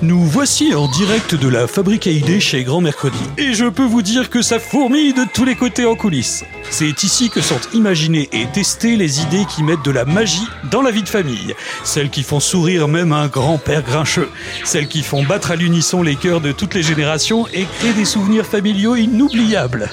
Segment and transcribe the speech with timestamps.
[0.00, 3.18] Nous voici en direct de la fabrique à idées chez Grand Mercredi.
[3.36, 6.44] Et je peux vous dire que ça fourmille de tous les côtés en coulisses.
[6.70, 10.82] C'est ici que sont imaginées et testées les idées qui mettent de la magie dans
[10.82, 11.52] la vie de famille.
[11.82, 14.30] Celles qui font sourire même un grand-père grincheux.
[14.64, 18.04] Celles qui font battre à l'unisson les cœurs de toutes les générations et créent des
[18.04, 19.90] souvenirs familiaux inoubliables.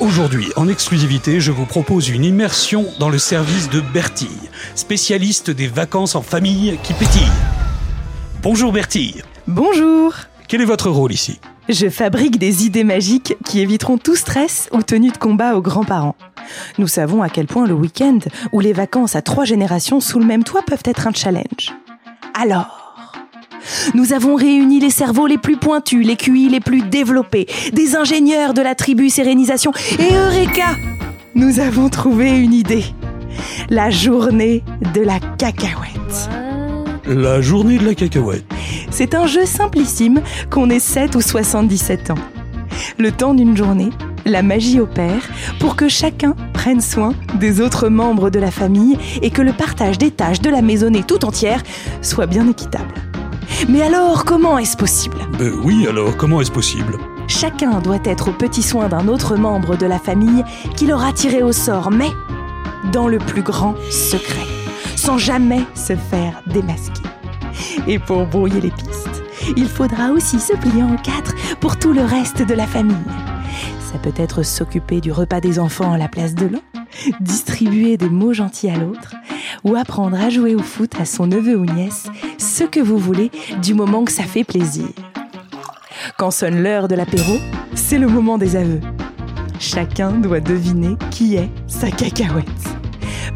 [0.00, 4.28] Aujourd'hui, en exclusivité, je vous propose une immersion dans le service de Bertille,
[4.74, 7.32] spécialiste des vacances en famille qui pétille.
[8.40, 9.22] Bonjour Bertille.
[9.48, 10.14] Bonjour.
[10.46, 11.40] Quel est votre rôle ici?
[11.68, 16.14] Je fabrique des idées magiques qui éviteront tout stress ou tenue de combat aux grands-parents.
[16.78, 18.20] Nous savons à quel point le week-end
[18.52, 21.74] ou les vacances à trois générations sous le même toit peuvent être un challenge.
[22.40, 22.94] Alors,
[23.94, 28.54] nous avons réuni les cerveaux les plus pointus, les QI les plus développés, des ingénieurs
[28.54, 30.76] de la tribu Sérénisation et Eureka
[31.34, 32.84] Nous avons trouvé une idée.
[33.68, 34.62] La journée
[34.94, 36.47] de la cacahuète.
[37.08, 38.44] La journée de la cacahuète.
[38.90, 40.20] C'est un jeu simplissime
[40.50, 42.18] qu'on ait 7 ou 77 ans.
[42.98, 43.88] Le temps d'une journée,
[44.26, 45.26] la magie opère
[45.58, 49.96] pour que chacun prenne soin des autres membres de la famille et que le partage
[49.96, 51.62] des tâches de la maisonnée tout entière
[52.02, 52.92] soit bien équitable.
[53.70, 55.16] Mais alors, comment est-ce possible?
[55.38, 56.98] Ben oui, alors comment est-ce possible?
[57.26, 60.44] Chacun doit être au petit soin d'un autre membre de la famille
[60.76, 62.10] qui l'aura tiré au sort, mais
[62.92, 64.57] dans le plus grand secret
[65.08, 67.00] sans jamais se faire démasquer.
[67.86, 69.22] Et pour brouiller les pistes,
[69.56, 72.94] il faudra aussi se plier en quatre pour tout le reste de la famille.
[73.90, 76.60] Ça peut être s'occuper du repas des enfants à la place de l'un,
[77.20, 79.14] distribuer des mots gentils à l'autre,
[79.64, 83.30] ou apprendre à jouer au foot à son neveu ou nièce, ce que vous voulez,
[83.62, 84.88] du moment que ça fait plaisir.
[86.18, 87.38] Quand sonne l'heure de l'apéro,
[87.74, 88.82] c'est le moment des aveux.
[89.58, 92.44] Chacun doit deviner qui est sa cacahuète.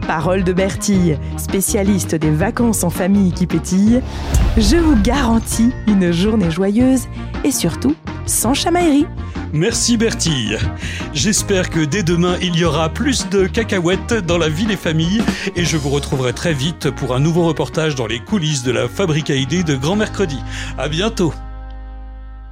[0.07, 4.01] Parole de Bertille, spécialiste des vacances en famille qui pétillent,
[4.57, 7.09] je vous garantis une journée joyeuse
[7.45, 7.95] et surtout
[8.27, 9.07] sans chamaillerie.
[9.53, 10.59] Merci Bertille.
[11.13, 15.23] J'espère que dès demain il y aura plus de cacahuètes dans la vie des familles
[15.57, 18.89] et je vous retrouverai très vite pour un nouveau reportage dans les coulisses de la
[18.89, 20.39] fabrique à idées de Grand Mercredi.
[20.79, 21.35] À bientôt.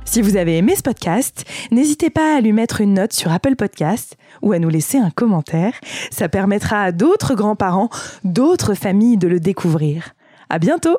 [0.05, 3.55] Si vous avez aimé ce podcast, n'hésitez pas à lui mettre une note sur Apple
[3.55, 5.75] Podcast ou à nous laisser un commentaire.
[6.11, 7.91] Ça permettra à d'autres grands-parents,
[8.25, 10.15] d'autres familles de le découvrir.
[10.49, 10.99] À bientôt!